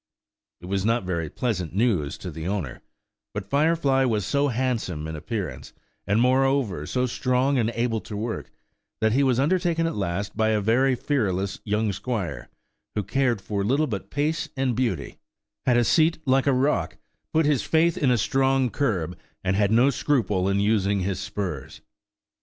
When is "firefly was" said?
3.51-4.25